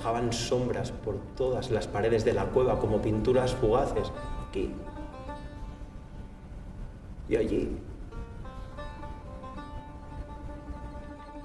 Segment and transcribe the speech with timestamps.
[0.00, 4.10] arrojaban sombras por todas las paredes de la cueva como pinturas fugaces.
[4.48, 4.72] Aquí.
[7.28, 7.78] Y allí.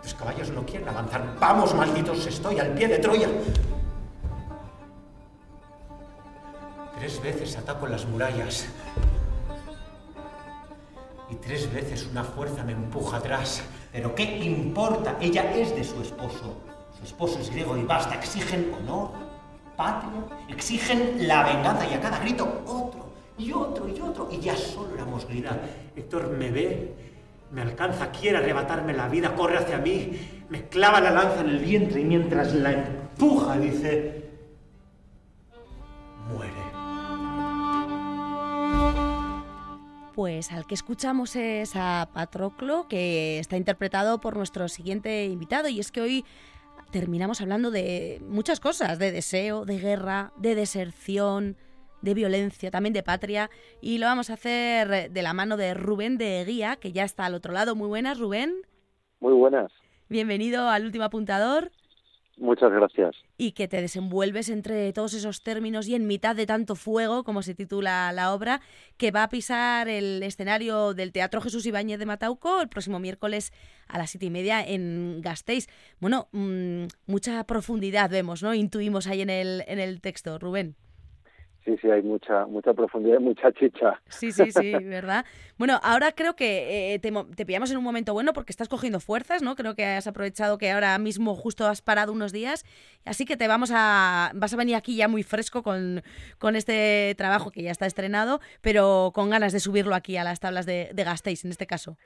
[0.02, 1.36] Los caballos no quieren avanzar.
[1.40, 3.28] Vamos, malditos, estoy al pie de Troya.
[6.98, 8.68] Tres veces ataco las murallas.
[11.30, 13.64] Y tres veces una fuerza me empuja atrás.
[13.92, 15.18] Pero ¿qué importa?
[15.20, 16.56] Ella es de su esposo.
[16.98, 18.16] Su esposo es griego y basta.
[18.16, 19.12] Exigen honor,
[19.76, 20.12] patria,
[20.50, 24.30] exigen la venganza y a cada grito otro y otro y otro.
[24.32, 25.62] Y ya solo éramos gritar.
[25.96, 26.94] Héctor me ve,
[27.52, 30.12] me alcanza, quiere arrebatarme la vida, corre hacia mí,
[30.50, 34.30] me clava la lanza en el vientre y mientras la empuja dice,
[36.32, 36.66] muere.
[40.16, 45.68] Pues al que escuchamos es a Patroclo, que está interpretado por nuestro siguiente invitado.
[45.68, 46.26] Y es que hoy
[47.00, 51.58] terminamos hablando de muchas cosas, de deseo, de guerra, de deserción,
[52.02, 53.50] de violencia, también de patria.
[53.82, 57.26] Y lo vamos a hacer de la mano de Rubén de Guía, que ya está
[57.26, 57.76] al otro lado.
[57.76, 58.62] Muy buenas, Rubén.
[59.20, 59.74] Muy buenas.
[60.08, 61.70] Bienvenido al último apuntador.
[62.38, 63.14] Muchas gracias.
[63.38, 67.42] Y que te desenvuelves entre todos esos términos y en mitad de tanto fuego, como
[67.42, 68.62] se titula la obra,
[68.96, 73.52] que va a pisar el escenario del Teatro Jesús Ibáñez de Matauco el próximo miércoles
[73.88, 75.68] a las siete y media en Gasteiz.
[76.00, 78.54] Bueno, mmm, mucha profundidad vemos, ¿no?
[78.54, 80.76] Intuimos ahí en el, en el texto, Rubén.
[81.66, 84.00] Sí, sí, hay mucha, mucha profundidad, mucha chicha.
[84.08, 85.26] Sí, sí, sí, ¿verdad?
[85.58, 89.00] Bueno, ahora creo que eh, te, te, pillamos en un momento bueno porque estás cogiendo
[89.00, 89.56] fuerzas, ¿no?
[89.56, 92.66] Creo que has aprovechado que ahora mismo justo has parado unos días,
[93.04, 96.04] así que te vamos a, vas a venir aquí ya muy fresco con,
[96.38, 100.40] con este trabajo que ya está estrenado, pero con ganas de subirlo aquí a las
[100.40, 101.98] tablas de, de Gasteiz, en este caso.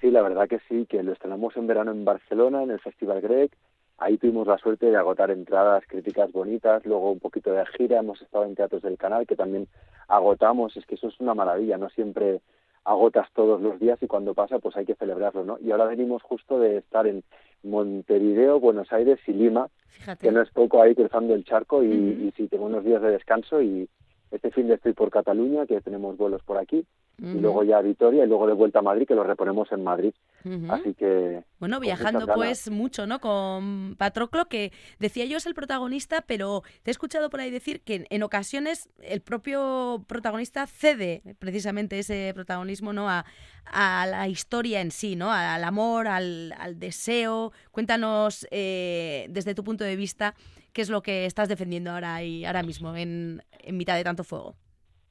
[0.00, 3.20] Sí, la verdad que sí, que lo estrenamos en verano en Barcelona, en el Festival
[3.20, 3.52] Grec,
[3.98, 8.22] Ahí tuvimos la suerte de agotar entradas, críticas bonitas, luego un poquito de gira, hemos
[8.22, 9.66] estado en teatros del canal que también
[10.06, 12.40] agotamos, es que eso es una maravilla, no siempre
[12.84, 15.58] agotas todos los días y cuando pasa pues hay que celebrarlo, ¿no?
[15.60, 17.22] Y ahora venimos justo de estar en
[17.64, 20.26] Montevideo, Buenos Aires y Lima, Fíjate.
[20.26, 22.28] que no es poco ahí cruzando el charco y, uh -huh.
[22.28, 23.88] y sí, tengo unos días de descanso y
[24.30, 26.86] este fin de estoy por Cataluña, que tenemos vuelos por aquí,
[27.20, 27.36] uh -huh.
[27.36, 29.82] y luego ya a Vitoria y luego de vuelta a Madrid, que lo reponemos en
[29.82, 30.12] Madrid.
[30.44, 30.72] Uh -huh.
[30.72, 31.42] Así que...
[31.58, 33.20] Bueno, viajando pues mucho, ¿no?
[33.20, 37.80] Con Patroclo, que decía yo es el protagonista, pero te he escuchado por ahí decir
[37.80, 43.08] que en ocasiones el propio protagonista cede precisamente ese protagonismo, ¿no?
[43.08, 43.24] A,
[43.64, 45.32] a la historia en sí, ¿no?
[45.32, 47.52] Al amor, al, al deseo.
[47.70, 50.34] Cuéntanos eh, desde tu punto de vista
[50.72, 54.24] qué es lo que estás defendiendo ahora y ahora mismo en, en mitad de tanto
[54.24, 54.54] fuego.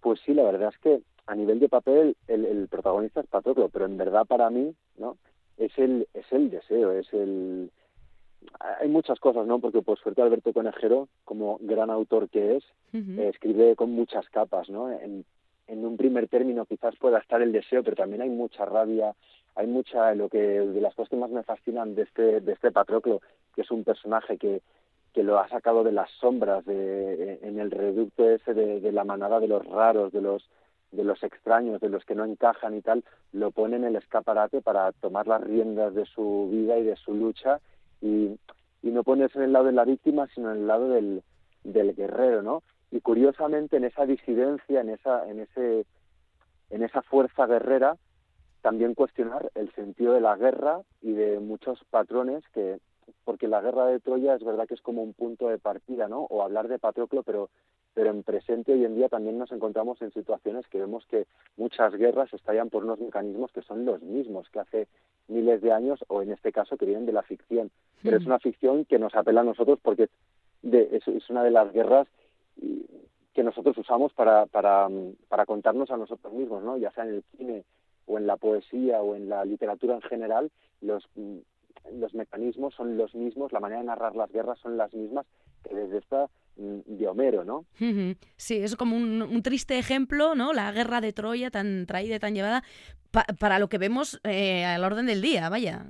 [0.01, 3.69] Pues sí, la verdad es que a nivel de papel el, el protagonista es Patroclo,
[3.69, 5.17] pero en verdad para mí, ¿no?
[5.57, 7.71] Es el, es el deseo, es el...
[8.79, 9.59] Hay muchas cosas, ¿no?
[9.59, 12.63] Porque por suerte Alberto Conejero, como gran autor que es,
[12.93, 13.19] uh -huh.
[13.19, 14.89] eh, escribe con muchas capas, ¿no?
[14.91, 15.25] En,
[15.67, 19.13] en un primer término quizás pueda estar el deseo, pero también hay mucha rabia,
[19.55, 22.71] hay mucha, lo que, de las cosas que más me fascinan de este, de este
[22.71, 23.19] Patroclo,
[23.53, 24.61] que es un personaje que,
[25.17, 29.03] que lo ha sacado de las sombras, de, en el reducto ese de, de la
[29.03, 30.47] manada de los raros, de los
[30.91, 34.61] de los extraños, de los que no encajan y tal, lo pone en el escaparate
[34.61, 37.59] para tomar las riendas de su vida y de su lucha
[37.99, 38.37] y,
[38.83, 41.23] y no ponerse en el lado de la víctima, sino en el lado del,
[41.63, 42.61] del guerrero, ¿no?
[42.91, 45.87] Y curiosamente en esa disidencia, en esa, en ese,
[46.69, 47.97] en esa fuerza guerrera,
[48.61, 52.77] también cuestionar el sentido de la guerra y de muchos patrones que,
[53.23, 56.23] porque la guerra de Troya es verdad que es como un punto de partida, ¿no?
[56.23, 57.49] O hablar de Patroclo, pero
[57.97, 61.25] pero en presente hoy en día también nos encontramos en situaciones que vemos que
[61.55, 64.87] muchas guerras estallan por unos mecanismos que son los mismos que hace
[65.27, 67.71] miles de años o en este caso que vienen de la ficción.
[68.03, 70.09] Pero es una ficción que nos apela a nosotros porque
[70.61, 72.07] de, es, es, una de las guerras
[73.33, 74.87] que nosotros usamos para, para,
[75.27, 76.77] para contarnos a nosotros mismos, ¿no?
[76.77, 77.65] ya sea en el cine
[78.05, 80.51] o en la poesía o en la literatura en general,
[80.81, 81.03] los
[81.93, 85.25] los mecanismos son los mismos, la manera de narrar las guerras son las mismas
[85.63, 87.65] que desde esta de Homero, ¿no?
[88.35, 90.53] Sí, es como un, un, triste ejemplo, ¿no?
[90.53, 92.63] La guerra de Troya tan traída y tan llevada
[93.11, 95.85] pa para lo que vemos eh, al orden del día, vaya.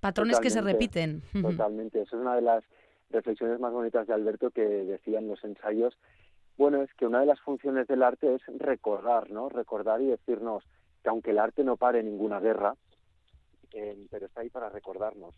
[0.00, 1.22] Patrones totalmente, que se repiten.
[1.40, 2.64] Totalmente, eso es una de las
[3.10, 5.96] reflexiones más bonitas de Alberto que decían los ensayos.
[6.56, 9.48] Bueno, es que una de las funciones del arte es recordar, ¿no?
[9.48, 10.64] Recordar y decirnos
[11.02, 12.74] que aunque el arte no pare ninguna guerra,
[13.74, 15.34] eh, pero está ahí para recordarnos.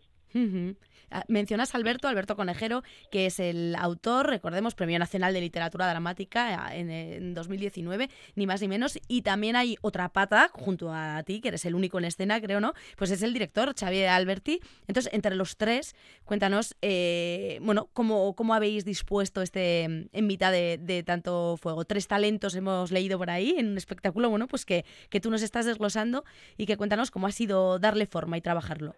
[1.11, 2.83] Ah, mencionas a Alberto, Alberto Conejero,
[3.13, 8.61] que es el autor, recordemos, Premio Nacional de Literatura Dramática ah, en, 2019, ni más
[8.61, 8.99] ni menos.
[9.07, 12.61] Y también hay otra pata junto a ti, que eres el único en escena, creo,
[12.61, 12.75] ¿no?
[12.97, 14.61] Pues es el director, Xavier Alberti.
[14.89, 15.95] Entonces, entre los tres,
[16.25, 21.85] cuéntanos, eh, bueno, cómo, cómo habéis dispuesto este en mitad de, tanto fuego.
[21.85, 25.43] Tres talentos hemos leído por ahí en un espectáculo, bueno, pues que, que tú nos
[25.43, 26.25] estás desglosando
[26.57, 28.97] y que cuéntanos cómo ha sido darle forma y trabajarlo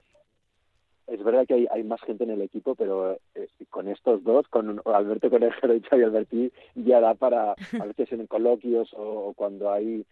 [1.26, 4.80] verdad que hay, hay, más gente en el equipo, pero eh, con estos dos, con
[4.86, 10.04] Alberto Conejero y Xavi Alberti, ya da para, a veces en coloquios o, cuando hay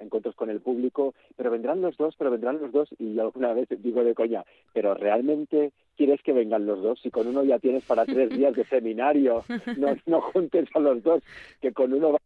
[0.00, 3.52] encuentros con el público, pero vendrán los dos, pero vendrán los dos, y yo alguna
[3.52, 7.58] vez digo de coña, pero realmente quieres que vengan los dos, si con uno ya
[7.58, 9.44] tienes para tres días de seminario,
[9.76, 11.22] no, no juntes a los dos,
[11.60, 12.18] que con uno va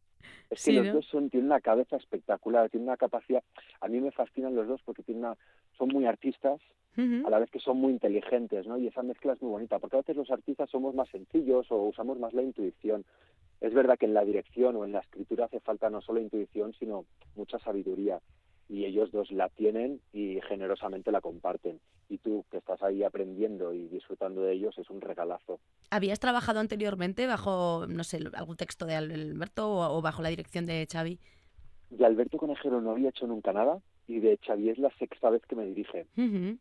[0.50, 3.42] es que los dos son, tienen una cabeza espectacular, tienen una capacidad.
[3.80, 5.36] A mí me fascinan los dos porque tienen una,
[5.76, 6.60] son muy artistas,
[6.96, 8.76] a la vez que son muy inteligentes, ¿no?
[8.76, 11.76] Y esa mezcla es muy bonita, porque a veces los artistas somos más sencillos o
[11.76, 13.04] usamos más la intuición.
[13.60, 16.72] Es verdad que en la dirección o en la escritura hace falta no solo intuición,
[16.72, 17.04] sino
[17.36, 18.18] mucha sabiduría
[18.68, 21.80] y ellos dos la tienen y generosamente la comparten.
[22.08, 25.58] Y tú que estás ahí aprendiendo y disfrutando de ellos es un regalazo.
[25.90, 30.86] ¿Habías trabajado anteriormente bajo, no sé, algún texto de Alberto o, bajo la dirección de
[30.90, 31.18] Xavi?
[31.90, 35.42] De Alberto Conejero no había hecho nunca nada y de Xavi es la sexta vez
[35.46, 36.06] que me dirige.
[36.16, 36.58] Entonces,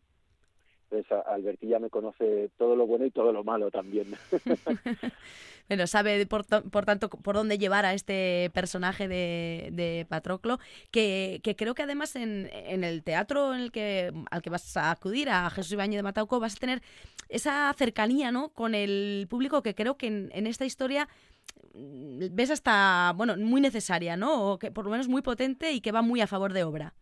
[1.28, 4.08] Alberti ya me conoce todo lo bueno y todo lo malo también.
[5.68, 10.60] bueno, sabe por, por, tanto por dónde llevar a este personaje de, de Patroclo,
[10.92, 14.78] que, que, creo que además en, en, el teatro en el que, al que vas
[14.78, 16.82] a acudir, a Jesús Ibañez de Matauco, vas a tener
[17.30, 18.50] esa cercanía ¿no?
[18.50, 21.08] con el público que creo que en, en esta historia
[21.74, 24.52] mm, ves hasta, bueno, muy necesaria, ¿no?
[24.52, 26.94] O que por lo menos muy potente y que va muy a favor de obra.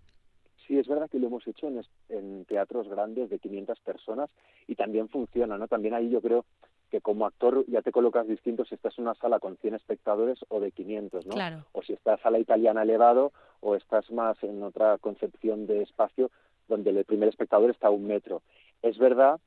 [0.68, 1.68] Sí, es verdad que lo hemos hecho
[2.10, 4.30] en, teatros grandes de 500 personas
[4.68, 5.68] y también funciona, ¿no?
[5.68, 6.46] También ahí yo creo
[6.90, 10.40] que como actor ya te colocas distinto si estás en una sala con 100 espectadores
[10.50, 11.34] o de 500, ¿no?
[11.34, 11.66] Claro.
[11.72, 16.32] O si estás a la italiana elevado o estás más en otra concepción de espacio
[16.68, 18.42] donde el primer espectador está a un metro.
[18.82, 19.40] Es verdad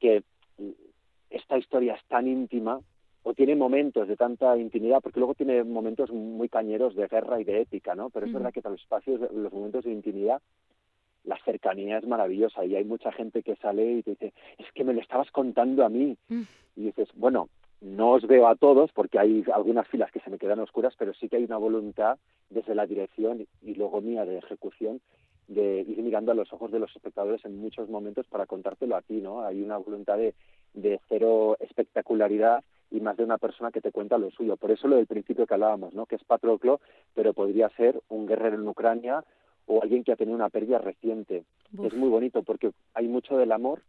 [0.00, 0.22] que
[1.30, 2.80] esta historia es tan íntima
[3.28, 7.44] o tiene momentos de tanta intimidad, porque luego tiene momentos muy cañeros de guerra y
[7.44, 8.08] de épica, ¿no?
[8.08, 10.40] Pero es verdad que para los espacios, los momentos de intimidad,
[11.24, 14.84] la cercanía es maravillosa y hay mucha gente que sale y te dice, es que
[14.84, 16.16] me lo estabas contando a mí.
[16.28, 16.42] Mm.
[16.76, 17.48] Y dices, bueno,
[17.80, 21.12] no os veo a todos porque hay algunas filas que se me quedan oscuras, pero
[21.12, 22.18] sí que hay una voluntad
[22.48, 25.00] desde la dirección y luego mía de ejecución
[25.48, 29.02] de ir mirando a los ojos de los espectadores en muchos momentos para contártelo a
[29.02, 29.42] ti, ¿no?
[29.42, 30.34] Hay una voluntad de,
[30.74, 34.56] de cero espectacularidad y más de una persona que te cuenta lo suyo.
[34.56, 36.06] Por eso lo del principio que hablábamos, ¿no?
[36.06, 36.80] que es Patroclo,
[37.14, 39.24] pero podría ser un guerrero en Ucrania
[39.66, 41.44] o alguien que ha tenido una pérdida reciente.
[41.82, 43.82] Es muy bonito porque hay mucho del amor,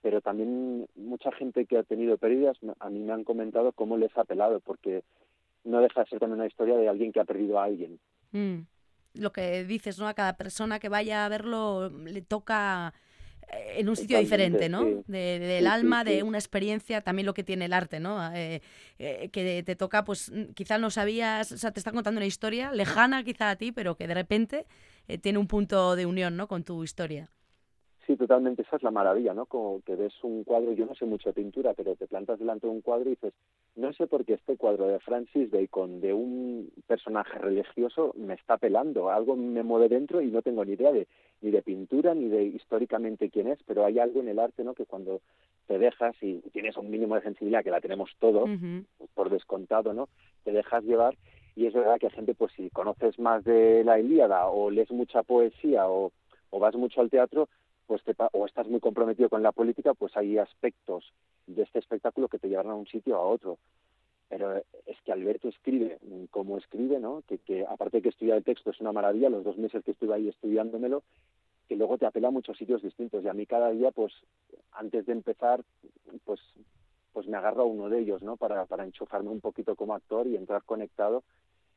[0.00, 4.16] pero también mucha gente que ha tenido pérdidas, a mí me han comentado cómo les
[4.16, 5.02] ha pelado, porque
[5.64, 7.98] no deja de ser también una historia de alguien que ha perdido a alguien.
[8.32, 8.60] Mm.
[9.14, 10.06] Lo que dices, ¿no?
[10.06, 12.94] A cada persona que vaya a verlo le toca
[13.50, 14.84] en un sitio diferente, ¿no?
[15.06, 18.32] del alma, de una experiencia, también lo que tiene el arte, ¿no?
[18.34, 18.60] Eh,
[18.98, 22.72] eh, que te toca, pues quizá no sabías, o sea, te están contando una historia
[22.72, 24.66] lejana quizá a ti, pero que de repente
[25.06, 26.48] eh, tiene un punto de unión, ¿no?
[26.48, 27.30] Con tu historia.
[28.08, 29.44] Sí, totalmente, esa es la maravilla, ¿no?
[29.44, 32.66] Como que ves un cuadro, yo no sé mucho de pintura, pero te plantas delante
[32.66, 33.34] de un cuadro y dices,
[33.76, 38.56] no sé por qué este cuadro de Francis Bacon, de un personaje religioso, me está
[38.56, 41.06] pelando, algo me mueve dentro y no tengo ni idea de
[41.42, 44.72] ni de pintura ni de históricamente quién es, pero hay algo en el arte, ¿no?
[44.72, 45.20] Que cuando
[45.66, 48.48] te dejas y tienes un mínimo de sensibilidad, que la tenemos todos,
[49.12, 50.08] por descontado, ¿no?
[50.44, 51.14] Te dejas llevar
[51.54, 54.90] y es verdad que hay gente, pues si conoces más de la Ilíada o lees
[54.90, 56.10] mucha poesía o,
[56.48, 57.50] o vas mucho al teatro,
[57.88, 58.02] pues
[58.32, 61.10] o estás muy comprometido con la política, pues hay aspectos
[61.46, 63.58] de este espectáculo que te llevan a un sitio a otro.
[64.28, 65.98] Pero es que Alberto escribe
[66.30, 67.22] como escribe, ¿no?
[67.26, 69.92] Que, que aparte de que estudiar el texto es una maravilla, los dos meses que
[69.92, 71.02] estuve ahí estudiándomelo,
[71.66, 73.24] que luego te apela a muchos sitios distintos.
[73.24, 74.12] Y a mí cada día, pues,
[74.72, 75.64] antes de empezar,
[76.26, 76.40] pues,
[77.14, 78.36] pues me agarro a uno de ellos, ¿no?
[78.36, 81.24] Para, para enchufarme un poquito como actor y entrar conectado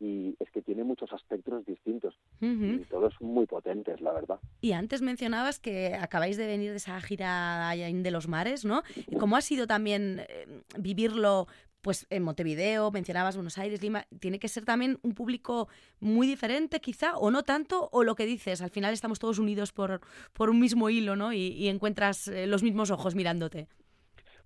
[0.02, 4.40] y es que tiene muchos aspectos distintos y todos muy potentes, la verdad.
[4.60, 8.82] Y antes mencionabas que acabáis de venir de esa gira de los mares, ¿no?
[9.20, 10.48] ¿Cómo ha sido también eh,
[10.80, 11.48] vivirlo
[11.82, 15.68] pues en Montevideo, mencionabas Buenos Aires, Lima, tiene que ser también un público
[16.00, 19.72] muy diferente quizá, o no tanto, o lo que dices, al final estamos todos unidos
[19.72, 20.00] por,
[20.34, 21.34] por un mismo hilo, ¿no?
[21.34, 23.68] Y, encuentras eh, los mismos ojos mirándote.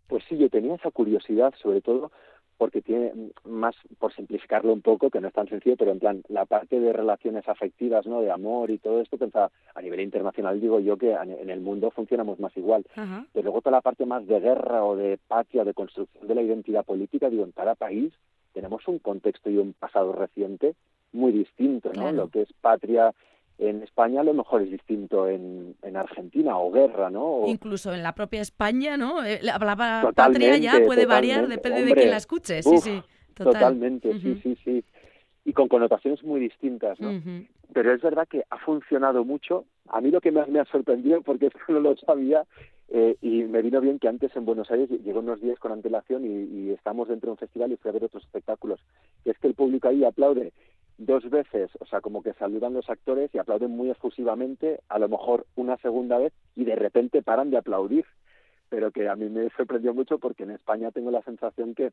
[0.08, 2.12] Pues sí, yo tenía esa curiosidad, sobre todo
[2.58, 3.12] porque tiene
[3.44, 6.80] más, por simplificarlo un poco, que no es tan sencillo, pero en plan, la parte
[6.80, 8.22] de relaciones afectivas, ¿no?
[8.22, 11.92] De amor y todo esto, pensaba, a nivel internacional digo yo que en el mundo
[11.92, 12.86] funcionamos más igual.
[12.96, 16.42] Pero luego toda la parte más de guerra o de patria, de construcción de la
[16.42, 18.14] identidad política, digo, en cada país
[18.54, 20.76] tenemos un contexto y un pasado reciente
[21.12, 22.12] muy distinto, ¿no?
[22.12, 23.14] Lo que es patria
[23.58, 27.44] en España a lo mejor es distinto en, en Argentina o guerra, ¿no?
[27.48, 29.24] Incluso en la propia España, ¿no?
[29.24, 32.62] Eh, la palabra patria ya puede variar, depende de quién la escuche.
[32.62, 33.02] Sí, sí,
[33.34, 34.84] totalmente, sí, sí, sí.
[35.46, 37.22] Y con connotaciones muy distintas, ¿no?
[37.74, 39.66] Pero es verdad que ha funcionado mucho.
[39.90, 42.44] A mí lo que más me ha sorprendido, porque esto no lo sabía,
[42.90, 46.26] eh, y me vino bien que antes en Buenos Aires llegó unos días con antelación
[46.26, 48.80] y, y estamos dentro de un festival y fui a ver otros espectáculos.
[49.24, 50.54] Y es que el público ahí aplaude
[50.98, 55.10] dos veces, o sea, como que saludan los actores y aplauden muy efusivamente, a lo
[55.10, 58.06] mejor una segunda vez y de repente paran de aplaudir.
[58.70, 61.92] Pero que a mí me sorprendió mucho porque en España tengo la sensación que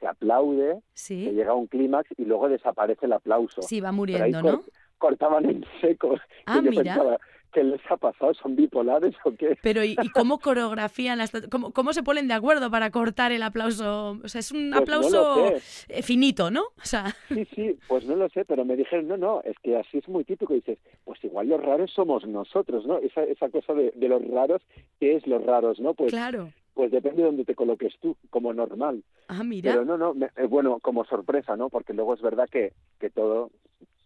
[0.00, 1.24] se aplaude, ¿Sí?
[1.24, 3.62] que llega a un clímax y luego desaparece el aplauso.
[3.62, 4.62] Sí, va muriendo, ¿no?
[4.98, 6.16] Cortaban en seco.
[6.46, 7.18] Ah, mira.
[7.52, 8.34] ¿Qué les ha pasado?
[8.34, 9.58] ¿Son bipolares o qué?
[9.62, 14.18] Pero ¿y, cómo coreografían las cómo, cómo se ponen de acuerdo para cortar el aplauso?
[14.22, 15.52] O sea, es un Pues aplauso
[15.88, 16.62] eh, finito, ¿no?
[16.62, 17.14] O sea...
[17.28, 20.08] Sí, sí, pues no lo sé, pero me dijeron, no, no, es que así es
[20.08, 20.52] muy típico.
[20.52, 22.98] Y dices, pues igual los raros somos nosotros, ¿no?
[22.98, 24.62] Esa, esa cosa de, de los raros,
[25.00, 25.94] ¿qué es los raros, no?
[25.94, 26.50] Pues, claro.
[26.74, 29.02] pues depende de donde te coloques tú, como normal.
[29.28, 29.72] Ah, mira.
[29.72, 31.68] Pero no, no, me- eh, bueno, como sorpresa, ¿no?
[31.68, 33.50] Porque luego es verdad que, que todo,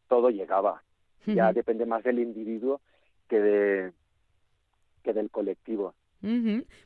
[0.09, 0.83] todo llegaba.
[1.25, 2.81] Ya depende más del individuo
[3.33, 3.93] que de
[5.03, 5.95] que del colectivo.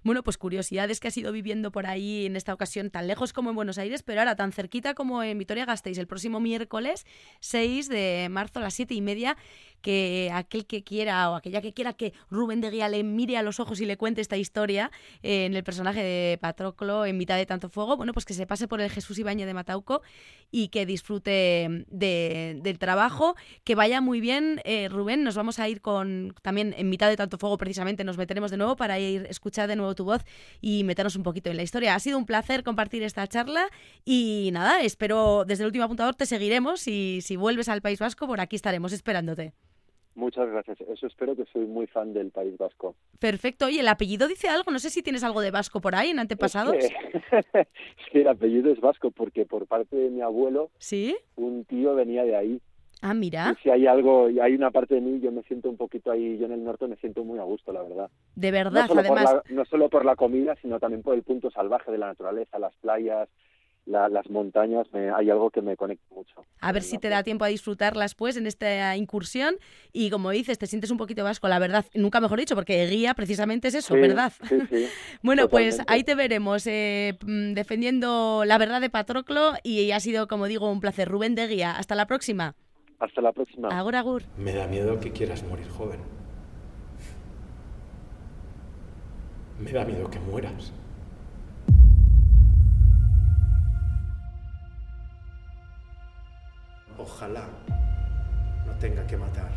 [0.02, 3.50] Bueno, pues curiosidades que has ido viviendo por ahí en esta ocasión tan lejos como
[3.50, 7.04] en Buenos Aires, pero ahora tan cerquita como en Vitoria-Gasteiz el próximo miércoles
[7.40, 9.36] 6 de marzo a las siete y media,
[9.82, 13.42] que aquel que quiera o aquella que quiera que Rubén de Guía le mire a
[13.42, 14.90] los ojos y le cuente esta historia
[15.22, 18.46] eh, en el personaje de Patroclo en mitad de tanto fuego, bueno, pues que se
[18.46, 20.02] pase por el Jesús Ibañez de Matauco
[20.50, 25.68] y que disfrute de- del trabajo, que vaya muy bien, eh, Rubén, nos vamos a
[25.68, 29.26] ir con también en mitad de tanto fuego precisamente, nos meteremos de nuevo para ir
[29.28, 30.22] escuchar de nuevo tu voz
[30.60, 31.94] y meternos un poquito en la historia.
[31.94, 33.68] Ha sido un placer compartir esta charla
[34.04, 38.26] y nada, espero desde el último apuntador te seguiremos y si vuelves al País Vasco
[38.26, 39.52] por aquí estaremos esperándote.
[40.16, 40.80] Muchas gracias.
[40.80, 42.96] Eso espero que soy muy fan del País Vasco.
[43.20, 43.66] Perfecto.
[43.66, 44.72] Oye, el apellido dice algo.
[44.72, 46.74] No sé si tienes algo de vasco por ahí en antepasados.
[46.74, 47.68] Es que,
[48.12, 51.14] sí, el apellido es vasco porque por parte de mi abuelo ¿Sí?
[51.36, 52.60] un tío venía de ahí.
[53.02, 53.54] Ah, mira.
[53.58, 56.10] Y si hay algo, y hay una parte de mí, yo me siento un poquito
[56.10, 58.10] ahí, yo en el norte me siento muy a gusto, la verdad.
[58.34, 59.24] De No verdad, por además.
[59.34, 62.58] la, no solo por la comida, sino también por el punto salvaje de la naturaleza,
[62.58, 63.28] las playas,
[63.86, 66.44] la- las montañas, me- hay algo que me conecta mucho.
[66.60, 69.56] A ver si te da tiempo a disfrutarlas pues en esta incursión
[69.92, 73.14] y como dices, te sientes un poquito vasco, la verdad, nunca mejor dicho, porque guía
[73.14, 74.32] precisamente es eso, Sí, ¿verdad?
[74.48, 74.86] Sí, sí.
[75.22, 80.28] Bueno, pues ahí te veremos eh, mm, defendiendo la verdad de Patroclo y ha sido,
[80.28, 81.08] como digo, un placer.
[81.08, 82.54] Rubén de Guía, hasta la próxima.
[82.98, 83.68] Hasta la próxima.
[83.68, 84.22] Agur, agur.
[84.36, 86.00] Me da miedo que quieras morir joven.
[89.60, 90.72] Me da miedo que mueras.
[96.98, 97.46] Ojalá
[98.66, 99.50] no tenga que matar.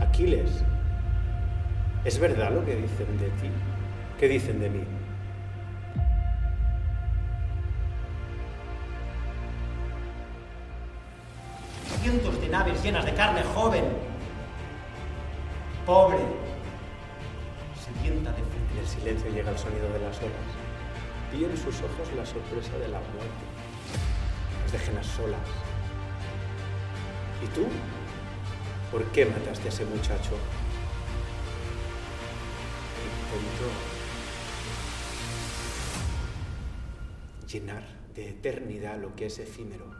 [0.00, 0.64] Aquiles,
[2.04, 3.50] ¿es verdad lo que dicen de ti?
[4.18, 4.84] ¿Qué dicen de mí?
[12.02, 13.84] Cientos de naves llenas de carne joven.
[15.86, 16.39] Pobre.
[18.72, 20.50] En el silencio llega el sonido de las olas.
[21.32, 23.44] Vi en sus ojos la sorpresa de la muerte.
[24.62, 25.40] Las dejen a solas.
[27.42, 27.66] ¿Y tú?
[28.90, 30.32] ¿Por qué mataste a ese muchacho?
[33.32, 33.70] Intentó
[37.46, 39.99] llenar de eternidad lo que es efímero.